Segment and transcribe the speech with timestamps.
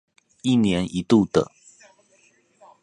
[0.41, 1.51] 一年一度的